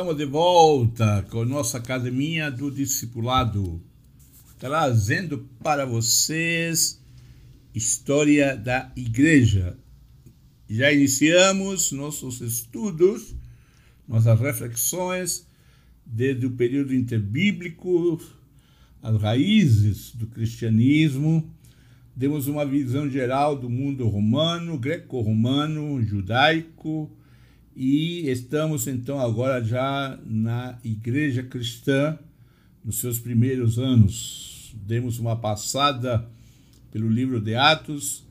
[0.00, 3.82] Estamos de volta com nossa Academia do Discipulado,
[4.58, 7.04] trazendo para vocês
[7.74, 9.76] história da igreja.
[10.66, 13.34] Já iniciamos nossos estudos,
[14.08, 15.46] nossas reflexões
[16.06, 18.18] desde o período interbíblico,
[19.02, 21.54] as raízes do cristianismo.
[22.16, 27.14] Demos uma visão geral do mundo romano, greco-romano, judaico,
[27.82, 32.18] e estamos então agora já na igreja cristã,
[32.84, 34.76] nos seus primeiros anos.
[34.86, 36.28] Demos uma passada
[36.92, 38.22] pelo livro de Atos,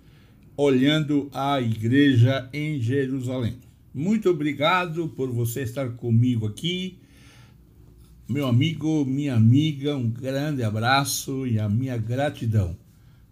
[0.56, 3.58] olhando a igreja em Jerusalém.
[3.92, 7.00] Muito obrigado por você estar comigo aqui.
[8.28, 12.78] Meu amigo, minha amiga, um grande abraço e a minha gratidão.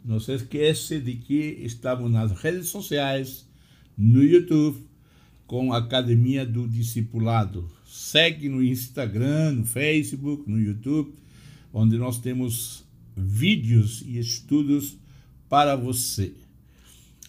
[0.03, 3.47] Não se esqueça de que estamos nas redes sociais,
[3.95, 4.87] no YouTube,
[5.47, 7.71] com a Academia do Discipulado.
[7.85, 11.13] Segue no Instagram, no Facebook, no YouTube,
[11.73, 12.83] onde nós temos
[13.15, 14.97] vídeos e estudos
[15.49, 16.33] para você.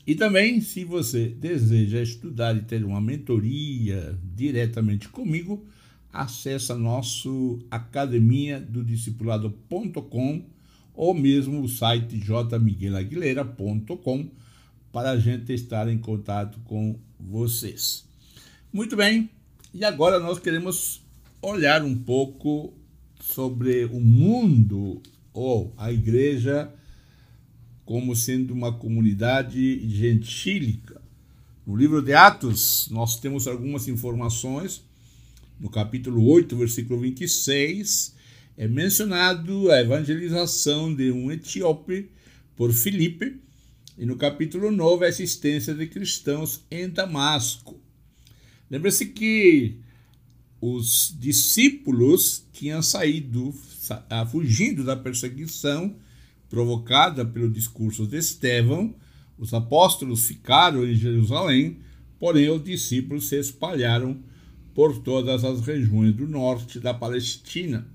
[0.04, 5.64] E também, se você deseja estudar e ter uma mentoria diretamente comigo,
[6.12, 10.44] acesse nosso academia do discipulado.com
[10.94, 14.28] ou mesmo o site jmiguelaguilera.com
[14.90, 18.07] para a gente estar em contato com vocês.
[18.70, 19.30] Muito bem,
[19.72, 21.00] e agora nós queremos
[21.40, 22.74] olhar um pouco
[23.18, 25.02] sobre o mundo
[25.32, 26.70] ou a igreja
[27.86, 31.00] como sendo uma comunidade gentílica.
[31.66, 34.84] No livro de Atos, nós temos algumas informações.
[35.58, 38.14] No capítulo 8, versículo 26,
[38.58, 42.10] é mencionado a evangelização de um etíope
[42.54, 43.40] por Filipe,
[43.96, 47.87] e no capítulo 9, a existência de cristãos em Damasco.
[48.70, 49.76] Lembra-se que
[50.60, 53.54] os discípulos tinham saído,
[54.10, 55.96] ah, fugindo da perseguição
[56.50, 58.94] provocada pelo discurso de Estevão.
[59.38, 61.78] Os apóstolos ficaram em Jerusalém,
[62.18, 64.18] porém os discípulos se espalharam
[64.74, 67.86] por todas as regiões do norte da Palestina.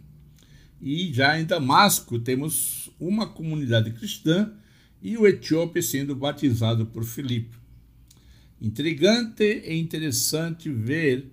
[0.81, 4.51] E já em Damasco temos uma comunidade cristã
[5.01, 7.62] e o etíope sendo batizado por Filipe.
[8.63, 11.29] Intrigante e interessante ver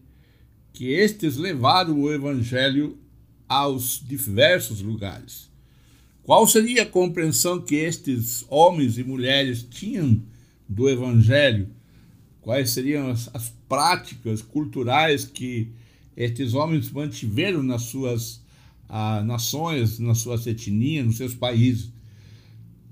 [0.72, 2.98] que estes levaram o evangelho
[3.48, 5.48] aos diversos lugares.
[6.24, 10.20] Qual seria a compreensão que estes homens e mulheres tinham
[10.68, 11.68] do evangelho?
[12.40, 15.68] Quais seriam as, as práticas culturais que
[16.16, 18.42] estes homens mantiveram nas suas
[18.88, 21.92] ah, nações, nas suas etnias, nos seus países?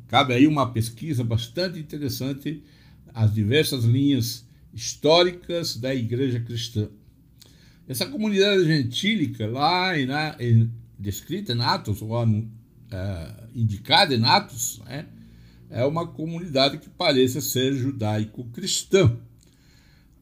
[0.07, 2.63] Cabe aí uma pesquisa bastante interessante
[3.19, 6.89] as diversas linhas históricas da igreja cristã.
[7.89, 10.07] Essa comunidade gentílica, lá em,
[10.39, 12.49] em, descrita em Atos, ou uh,
[13.57, 15.07] indicada em Atos, né,
[15.69, 19.07] é uma comunidade que parece ser judaico-cristã.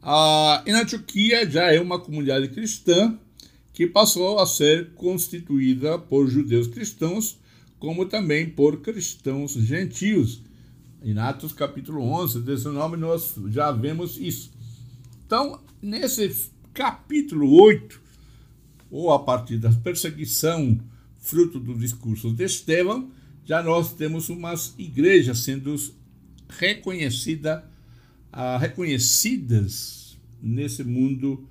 [0.02, 3.18] Uh, em Antioquia já é uma comunidade cristã
[3.74, 7.38] que passou a ser constituída por judeus cristãos,
[7.78, 10.45] como também por cristãos gentios,
[11.02, 14.52] em Atos capítulo 11, 19, nós já vemos isso.
[15.24, 18.00] Então, nesse capítulo 8,
[18.90, 20.78] ou a partir da perseguição
[21.18, 23.10] fruto do discurso de Estevão,
[23.44, 25.74] já nós temos umas igrejas sendo
[26.48, 27.64] reconhecida,
[28.32, 31.48] ah, reconhecidas nesse mundo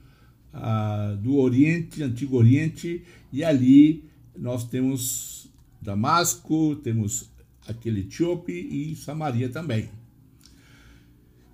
[0.53, 4.03] ah, do Oriente, Antigo Oriente, e ali
[4.38, 5.47] nós temos
[5.81, 7.29] Damasco, temos
[7.67, 9.89] aquele etíope e Samaria também.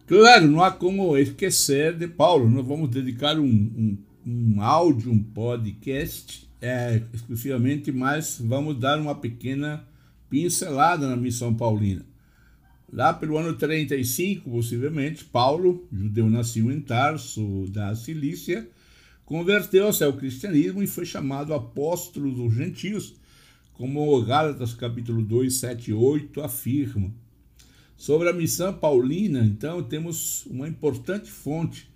[0.07, 2.49] Claro, não há como esquecer de Paulo.
[2.49, 9.15] Nós vamos dedicar um, um, um áudio, um podcast é, exclusivamente, mas vamos dar uma
[9.15, 9.87] pequena
[10.29, 12.05] pincelada na missão paulina.
[12.91, 18.67] Lá pelo ano 35, possivelmente, Paulo, judeu nascido em Tarso, da Cilícia,
[19.23, 23.15] converteu-se ao cristianismo e foi chamado apóstolo dos gentios
[23.81, 27.11] como Gálatas capítulo 2, 7 e 8 afirma.
[27.97, 31.89] Sobre a missão paulina, então, temos uma importante fonte,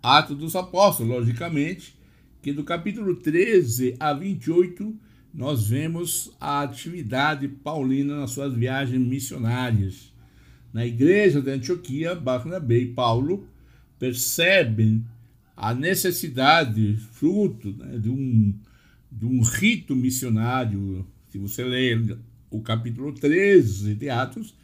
[0.00, 1.98] Atos dos Apóstolos, logicamente,
[2.40, 4.96] que do capítulo 13 a 28
[5.34, 10.12] nós vemos a atividade paulina nas suas viagens missionárias.
[10.72, 13.48] Na igreja de Antioquia, Barnabé e Paulo
[13.98, 15.04] percebem
[15.56, 18.54] a necessidade, fruto né, de um
[19.12, 21.06] de um rito missionário.
[21.30, 22.18] Se você ler
[22.50, 24.54] o capítulo 13 de Atos,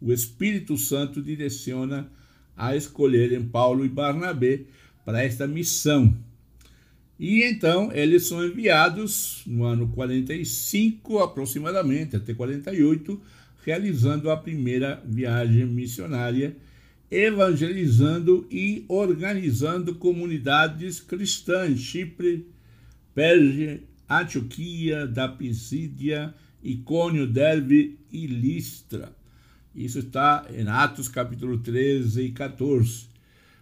[0.00, 2.10] o Espírito Santo direciona
[2.56, 4.62] a escolherem Paulo e Barnabé
[5.04, 6.16] para esta missão.
[7.18, 13.20] E então eles são enviados no ano 45 aproximadamente, até 48,
[13.64, 16.56] realizando a primeira viagem missionária,
[17.10, 22.46] evangelizando e organizando comunidades cristãs, Chipre,
[23.14, 29.12] Pérgia, Antioquia, da Pisídia, Icônio, Derbe e Listra.
[29.74, 33.06] Isso está em Atos capítulo 13 e 14.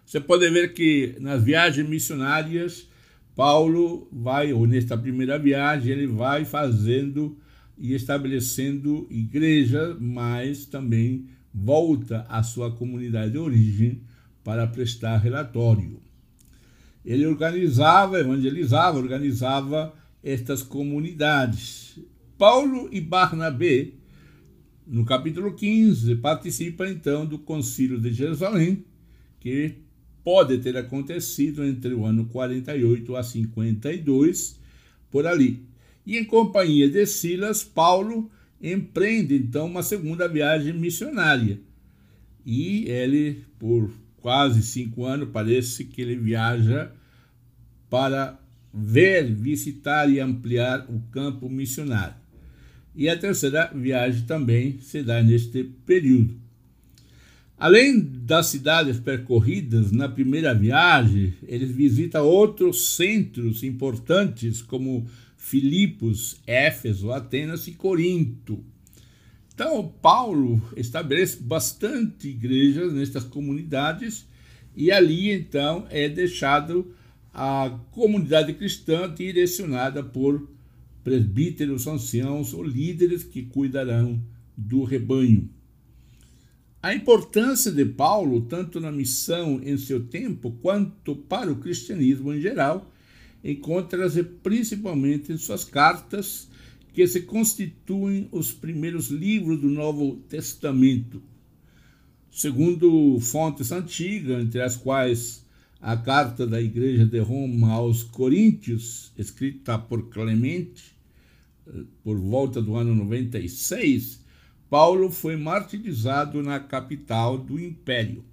[0.05, 2.87] Você pode ver que nas viagens missionárias,
[3.35, 7.37] Paulo vai, ou nesta primeira viagem, ele vai fazendo
[7.77, 14.01] e estabelecendo igreja, mas também volta à sua comunidade de origem
[14.43, 15.99] para prestar relatório.
[17.05, 19.93] Ele organizava, evangelizava, organizava
[20.27, 21.97] estas comunidades.
[22.37, 23.91] Paulo e Barnabé,
[24.85, 28.83] no capítulo 15, participam então do Concílio de Jerusalém,
[29.39, 29.75] que
[30.25, 34.59] pode ter acontecido entre o ano 48 a 52,
[35.09, 35.63] por ali.
[36.05, 38.29] E em companhia de Silas, Paulo
[38.61, 41.57] empreende então uma segunda viagem missionária.
[42.45, 46.91] E ele, por quase cinco anos, parece que ele viaja
[47.89, 48.37] para
[48.73, 52.15] ver, visitar e ampliar o campo missionário.
[52.95, 56.35] E a terceira viagem também se dá neste período.
[57.57, 67.11] Além das cidades percorridas na primeira viagem, eles visitam outros centros importantes como Filipos, Éfeso,
[67.11, 68.63] Atenas e Corinto.
[69.53, 74.27] Então, Paulo estabelece bastante igrejas nestas comunidades
[74.75, 76.93] e ali então é deixado
[77.33, 80.49] a comunidade cristã direcionada por
[81.03, 84.21] presbíteros, anciãos ou líderes que cuidarão
[84.55, 85.49] do rebanho.
[86.81, 92.39] A importância de Paulo, tanto na missão em seu tempo, quanto para o cristianismo em
[92.39, 92.91] geral,
[93.43, 96.49] encontra-se principalmente em suas cartas,
[96.93, 101.21] que se constituem os primeiros livros do Novo Testamento.
[102.31, 105.45] Segundo fontes antigas, entre as quais
[105.81, 110.95] a carta da Igreja de Roma aos Coríntios, escrita por Clemente,
[111.67, 114.19] eh, por volta do ano 96,
[114.69, 118.23] Paulo foi martirizado na capital do Império.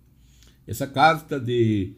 [0.66, 1.92] Essa carta de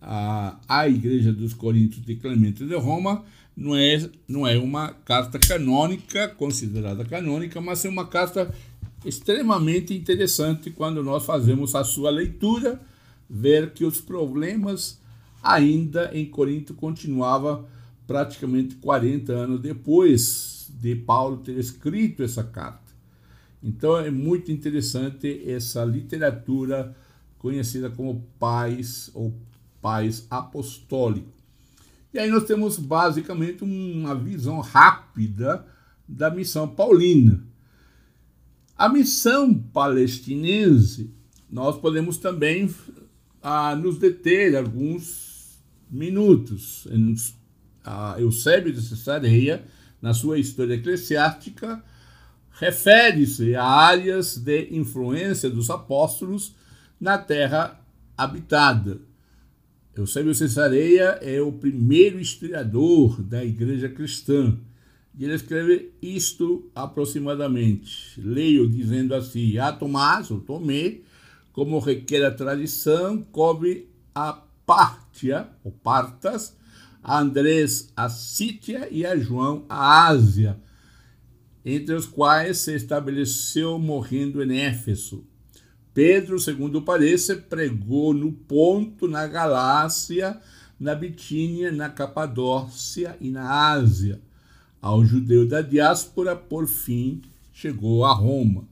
[0.00, 3.24] a, a Igreja dos Coríntios de Clemente de Roma
[3.56, 8.52] não é, não é uma carta canônica, considerada canônica, mas é uma carta
[9.04, 12.80] extremamente interessante quando nós fazemos a sua leitura
[13.28, 15.00] ver que os problemas
[15.42, 17.66] ainda em Corinto continuava
[18.06, 22.92] praticamente 40 anos depois de Paulo ter escrito essa carta.
[23.62, 26.94] Então é muito interessante essa literatura
[27.38, 29.34] conhecida como pais ou
[29.80, 31.34] pais apostólicos.
[32.12, 35.66] E aí nós temos basicamente uma visão rápida
[36.08, 37.44] da missão paulina.
[38.76, 41.10] A missão palestinense,
[41.50, 42.72] nós podemos também
[43.48, 46.88] a nos deter alguns minutos.
[47.84, 49.64] A Eusébio de Cesareia,
[50.02, 51.80] na sua história eclesiástica,
[52.50, 56.56] refere-se a áreas de influência dos apóstolos
[57.00, 57.80] na terra
[58.18, 59.00] habitada.
[59.96, 64.58] Eusébio de Cesareia é o primeiro historiador da igreja cristã.
[65.16, 68.20] E ele escreve isto aproximadamente.
[68.20, 70.98] Leio dizendo assim: A Tomás, ou Tomé,
[71.56, 76.54] como requer a tradição, cobre a Pártia, ou Partas,
[77.02, 80.60] a Andrés a Sítia e a João a Ásia,
[81.64, 85.24] entre os quais se estabeleceu morrendo em Éfeso.
[85.94, 90.38] Pedro, segundo parece, pregou no Ponto, na Galácia,
[90.78, 94.20] na Bitínia, na Capadócia e na Ásia.
[94.78, 98.68] Ao judeu da diáspora, por fim, chegou a Roma.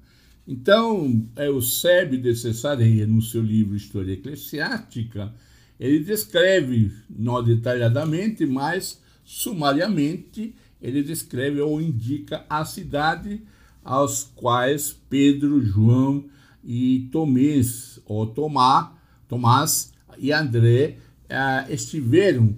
[0.46, 5.34] Então, Eusébio de Cesareia, no seu livro História Eclesiástica,
[5.80, 13.40] ele descreve, não detalhadamente, mas sumariamente, ele descreve ou indica a cidade
[13.82, 16.26] aos quais Pedro, João
[16.62, 20.98] e Tomés, ou Tomá, Tomás e André
[21.28, 22.54] eh, estiveram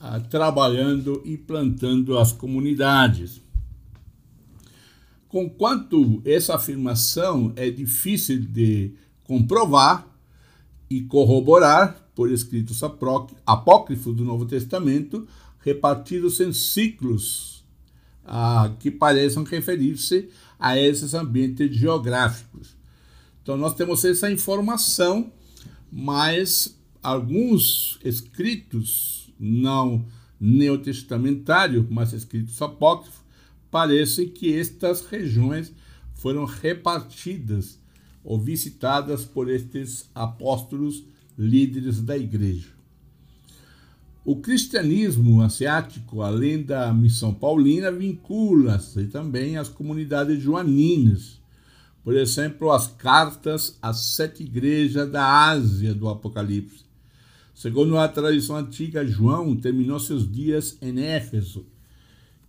[0.00, 3.40] eh, trabalhando e plantando as comunidades.
[5.28, 8.92] Conquanto essa afirmação é difícil de
[9.24, 10.06] comprovar
[10.88, 12.80] e corroborar por escritos
[13.46, 15.28] apócrifos do Novo Testamento,
[15.60, 17.64] repartidos em ciclos
[18.24, 22.76] ah, que pareçam referir-se a esses ambientes geográficos.
[23.42, 25.32] Então, nós temos essa informação,
[25.90, 30.04] mas alguns escritos não
[30.40, 33.20] neotestamentário, mas escritos apócrifos,
[33.70, 35.72] parece que estas regiões
[36.14, 37.78] foram repartidas
[38.24, 41.04] ou visitadas por estes apóstolos
[41.38, 42.68] líderes da igreja.
[44.24, 51.40] O cristianismo asiático, além da missão paulina, vincula-se também às comunidades joaninas.
[52.04, 56.84] Por exemplo, as cartas às sete igrejas da Ásia do Apocalipse.
[57.54, 61.64] Segundo a tradição antiga, João terminou seus dias em Éfeso.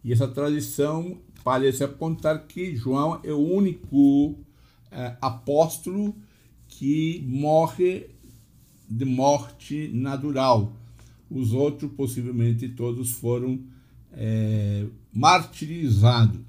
[0.04, 4.36] E essa tradição parece apontar que João é o único
[4.92, 6.16] é, apóstolo
[6.68, 8.08] que morre
[8.90, 10.74] de morte natural
[11.30, 13.60] os outros, possivelmente todos, foram
[14.14, 16.40] é, martirizados.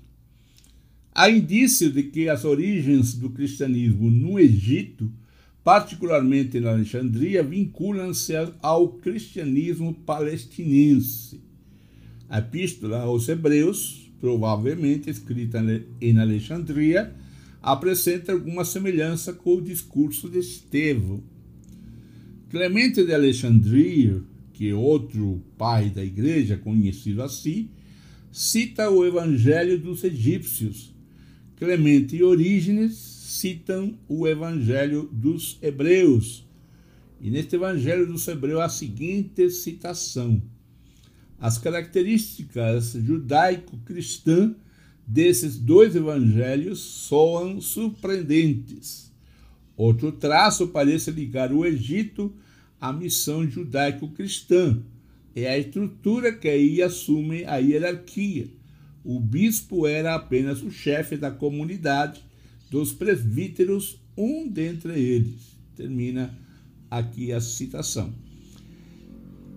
[1.14, 5.12] Há indício de que as origens do cristianismo no Egito,
[5.62, 11.40] particularmente na Alexandria, vinculam-se ao cristianismo palestinense.
[12.30, 15.60] A epístola aos Hebreus, provavelmente escrita
[16.00, 17.12] em Alexandria,
[17.60, 21.20] apresenta alguma semelhança com o discurso de Estevão.
[22.49, 24.22] Clemente de Alexandria
[24.60, 27.70] que outro pai da igreja, conhecido assim,
[28.30, 30.94] cita o Evangelho dos Egípcios.
[31.56, 36.46] Clemente e Orígenes citam o Evangelho dos Hebreus.
[37.20, 40.42] E neste Evangelho dos Hebreus a seguinte citação:
[41.40, 44.54] As características judaico-cristã
[45.06, 49.11] desses dois evangelhos soam surpreendentes.
[49.76, 52.32] Outro traço parece ligar o Egito
[52.80, 54.82] a missão judaico-cristã.
[55.35, 58.49] É a estrutura que aí assume a hierarquia.
[59.04, 62.23] O bispo era apenas o chefe da comunidade,
[62.70, 65.56] dos presbíteros, um dentre eles.
[65.76, 66.37] Termina
[66.90, 68.12] aqui a citação.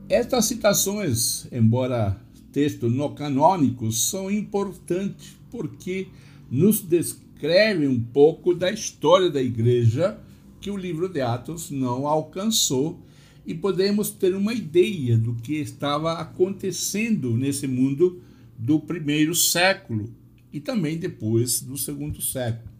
[0.10, 2.18] Estas citações, embora
[2.52, 6.08] textos não canônicos, são importantes porque
[6.52, 10.20] nos descrevem um pouco da história da igreja
[10.60, 13.00] que o livro de Atos não alcançou
[13.46, 18.22] e podemos ter uma ideia do que estava acontecendo nesse mundo
[18.58, 20.14] do primeiro século
[20.52, 22.72] e também depois do segundo século.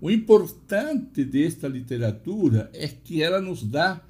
[0.00, 4.00] O importante desta literatura é que ela nos dá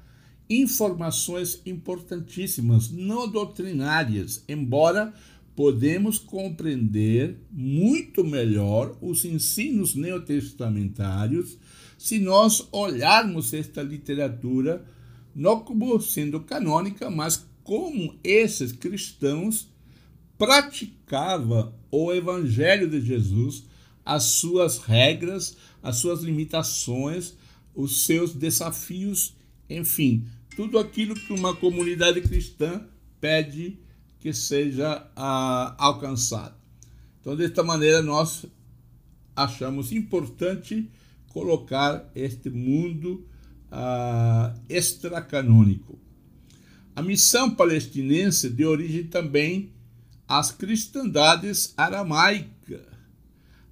[0.49, 5.13] informações importantíssimas, não doutrinárias, embora
[5.55, 11.57] podemos compreender muito melhor os ensinos neotestamentários
[11.97, 14.85] se nós olharmos esta literatura
[15.35, 19.69] não como sendo canônica, mas como esses cristãos
[20.37, 23.63] praticavam o Evangelho de Jesus,
[24.05, 27.35] as suas regras, as suas limitações,
[27.73, 29.35] os seus desafios,
[29.77, 30.25] enfim,
[30.55, 32.85] tudo aquilo que uma comunidade cristã
[33.19, 33.79] pede
[34.19, 36.55] que seja ah, alcançado.
[37.19, 38.45] Então, desta maneira, nós
[39.35, 40.89] achamos importante
[41.29, 43.25] colocar este mundo
[43.71, 45.99] uh, extracanônico.
[46.95, 49.71] A missão palestinense deu origem também
[50.27, 52.87] às cristandades aramaica,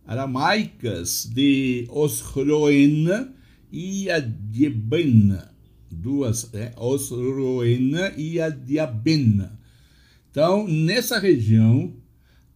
[0.05, 3.33] aramaicas de Osroena
[3.71, 5.50] e Adiabena,
[5.91, 9.59] duas, é, Osroena e Adiabena.
[10.29, 11.93] Então, nessa região,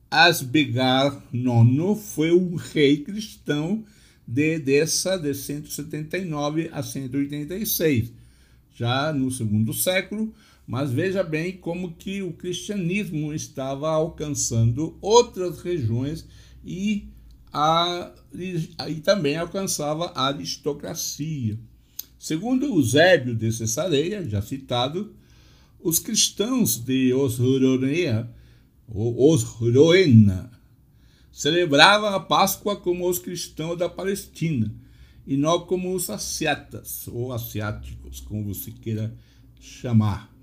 [0.09, 3.83] Asbegar IX foi um rei cristão
[4.25, 8.11] de dessa de 179 a 186,
[8.73, 10.33] já no segundo século,
[10.65, 16.25] mas veja bem como que o cristianismo estava alcançando outras regiões
[16.63, 17.07] e,
[17.53, 18.11] a,
[18.87, 21.59] e também alcançava a aristocracia.
[22.25, 25.13] Segundo Eusébio de Cesareia, já citado,
[25.79, 28.33] os cristãos de Osroena,
[28.91, 30.49] Osroena
[31.31, 34.73] celebravam a Páscoa como os cristãos da Palestina
[35.27, 39.15] e não como os asiatas ou asiáticos, como você queira
[39.59, 40.33] chamar.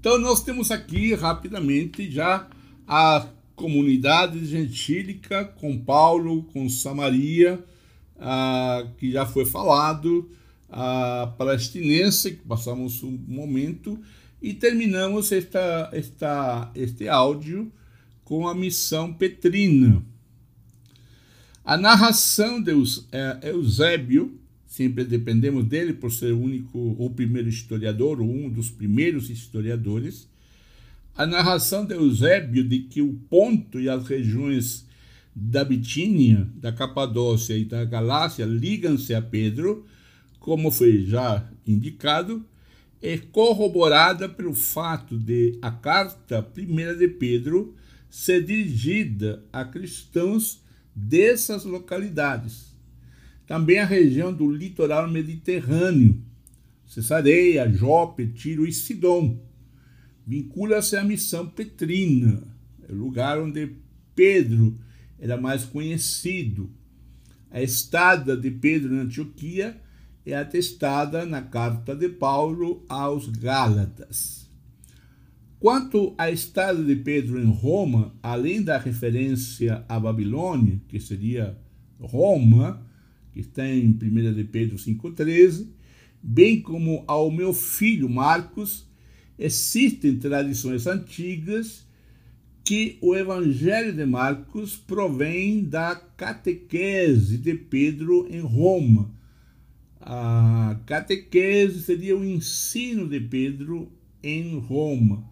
[0.00, 2.48] Então nós temos aqui rapidamente já
[2.88, 7.62] a comunidade gentílica com Paulo, com Samaria,
[8.18, 10.30] ah, que já foi falado,
[10.72, 14.00] a palestinense, que passamos um momento,
[14.40, 17.70] e terminamos esta, esta, este áudio
[18.24, 20.02] com a missão petrina.
[21.64, 22.72] A narração de
[23.12, 28.70] é, Eusébio, sempre dependemos dele por ser o único, o primeiro historiador, ou um dos
[28.70, 30.26] primeiros historiadores.
[31.14, 34.86] A narração de Eusébio de que o Ponto e as regiões
[35.34, 39.86] da Bitínia, da Capadócia e da Galácia ligam-se a Pedro,
[40.42, 42.44] como foi já indicado,
[43.00, 47.76] é corroborada pelo fato de a carta primeira de Pedro
[48.10, 50.60] ser dirigida a cristãos
[50.94, 52.76] dessas localidades.
[53.46, 56.20] Também a região do litoral mediterrâneo,
[56.88, 59.40] Cesareia, Jope, Tiro e Sidom.
[60.26, 62.42] Vincula-se à missão petrina,
[62.88, 63.76] o lugar onde
[64.12, 64.76] Pedro
[65.20, 66.68] era mais conhecido.
[67.48, 69.80] A estada de Pedro na Antioquia
[70.24, 74.48] é atestada na carta de Paulo aos Gálatas.
[75.58, 81.56] Quanto à estada de Pedro em Roma, além da referência à Babilônia, que seria
[82.00, 82.84] Roma,
[83.32, 85.68] que está em 1 de Pedro 5,13,
[86.22, 88.86] bem como ao meu filho Marcos,
[89.38, 91.86] existem tradições antigas
[92.64, 99.10] que o Evangelho de Marcos provém da catequese de Pedro em Roma.
[100.04, 103.88] A catequese seria o ensino de Pedro
[104.22, 105.24] em Roma.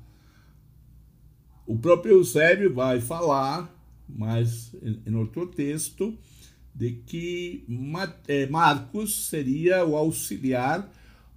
[1.67, 3.69] O próprio Eusébio vai falar,
[4.09, 4.75] mas
[5.07, 6.17] em outro texto,
[6.75, 7.65] de que
[8.29, 10.89] é, Marcos seria o auxiliar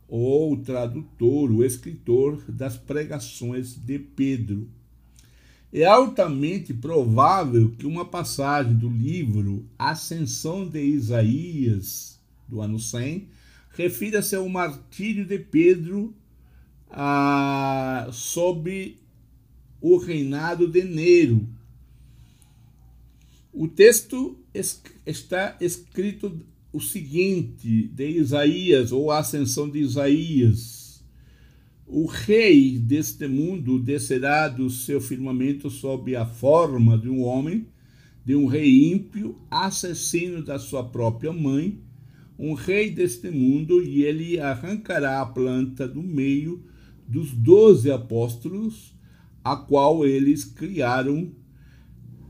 [0.07, 4.69] ou o tradutor, o escritor das pregações de Pedro.
[5.71, 12.12] É altamente provável que uma passagem do livro Ascensão de Isaías,
[12.53, 13.27] do ano 100,
[13.71, 16.15] refira-se ao martírio de Pedro
[16.89, 18.97] ah, sob
[19.81, 21.47] o reinado de Nero.
[23.51, 24.39] O texto
[25.05, 26.39] está escrito
[26.71, 30.83] o seguinte de Isaías, ou a ascensão de Isaías
[31.95, 37.67] o rei deste mundo descerá do seu firmamento sob a forma de um homem,
[38.25, 41.77] de um rei ímpio, assassino da sua própria mãe,
[42.37, 46.63] um rei deste mundo, e ele arrancará a planta do meio
[47.07, 48.93] dos doze apóstolos,
[49.43, 51.31] a qual eles criaram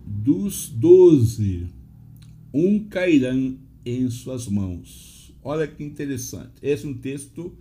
[0.06, 1.68] dos doze.
[2.54, 3.34] Um cairá
[3.86, 5.34] em suas mãos.
[5.44, 6.54] Olha que interessante.
[6.62, 7.58] Esse é um texto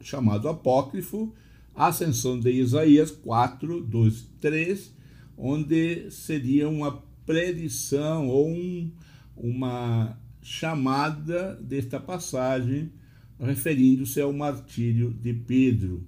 [0.00, 1.32] chamado apócrifo,
[1.74, 4.94] Ascensão de Isaías 4, 2, 3,
[5.36, 8.90] onde seria uma predição ou um,
[9.36, 12.90] uma chamada desta passagem
[13.38, 16.02] referindo-se ao martírio de Pedro.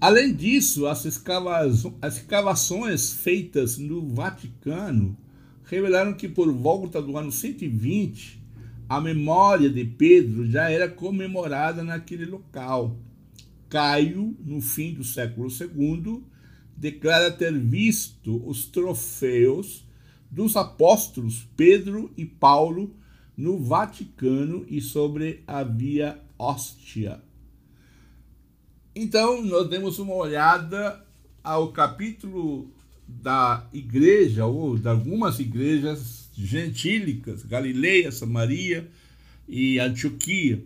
[0.00, 1.04] Além disso, as,
[2.02, 5.16] escavações feitas no Vaticano
[5.64, 8.42] revelaram que por volta do ano 120
[8.88, 12.98] a memória de Pedro já era comemorada naquele local.
[13.68, 16.24] Caio, no fim do século II,
[16.76, 19.87] declara ter visto os troféus
[20.30, 22.94] dos apóstolos Pedro e Paulo
[23.36, 27.22] no Vaticano e sobre a Via Hóstia.
[28.94, 31.04] Então, nós demos uma olhada
[31.42, 32.68] ao capítulo
[33.06, 38.90] da igreja, ou de algumas igrejas gentílicas, Galileia, Samaria
[39.48, 40.62] e Antioquia.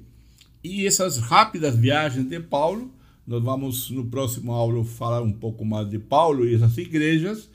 [0.65, 2.91] E essas rápidas viagens de Paulo,
[3.27, 7.49] nós vamos no próximo aula falar um pouco mais de Paulo e essas igrejas,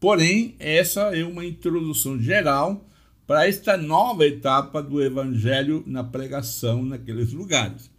[0.00, 2.86] porém, essa é uma introdução geral
[3.26, 7.90] para esta nova etapa do evangelho na pregação naqueles lugares.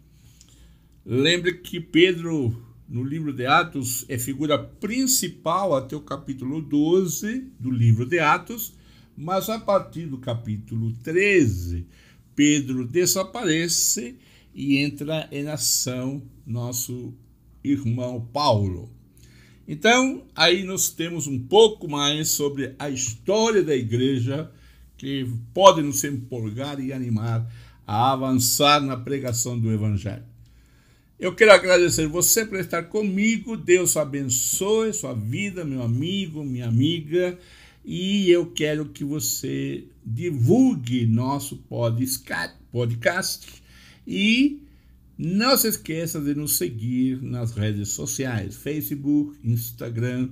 [1.04, 2.54] Lembre que Pedro,
[2.88, 8.74] no livro de Atos, é figura principal até o capítulo 12 do livro de Atos,
[9.16, 11.86] mas a partir do capítulo 13,
[12.34, 14.16] Pedro desaparece
[14.54, 17.14] e entra em ação nosso
[17.62, 18.97] irmão Paulo.
[19.68, 24.50] Então, aí nós temos um pouco mais sobre a história da igreja
[24.96, 27.46] que pode nos empolgar e animar
[27.86, 30.24] a avançar na pregação do evangelho.
[31.20, 33.56] Eu quero agradecer você por estar comigo.
[33.56, 37.38] Deus abençoe sua vida, meu amigo, minha amiga
[37.90, 43.62] e eu quero que você divulgue nosso podcast
[44.06, 44.60] e
[45.18, 50.30] não se esqueça de nos seguir nas redes sociais, Facebook, Instagram.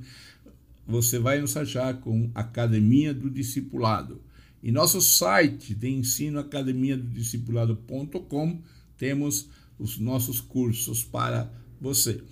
[0.86, 4.22] Você vai nos achar com Academia do Discipulado.
[4.62, 8.62] E nosso site de ensino academia do discipulado.com
[8.96, 12.22] temos os nossos cursos para você.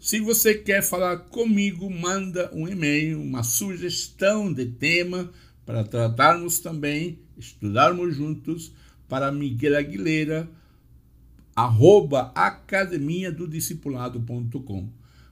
[0.00, 5.30] Se você quer falar comigo, manda um e-mail, uma sugestão de tema
[5.66, 8.72] para tratarmos também, estudarmos juntos
[9.08, 10.48] para Miguel Aguilera,
[11.54, 14.88] arroba academia do discipulado.com.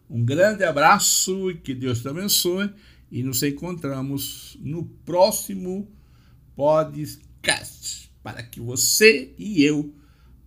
[0.08, 2.70] Um grande abraço e que Deus te abençoe
[3.10, 5.88] e nos encontramos no próximo
[6.54, 9.94] podcast para que você e eu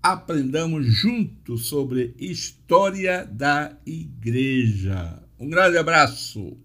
[0.02, 5.22] aprendamos juntos sobre história da igreja.
[5.40, 6.58] Um grande abraço.